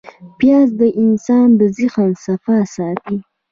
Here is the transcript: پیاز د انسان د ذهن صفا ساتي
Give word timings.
پیاز 0.37 0.69
د 0.81 0.83
انسان 1.03 1.47
د 1.59 1.61
ذهن 1.77 2.09
صفا 2.25 2.57
ساتي 2.75 3.17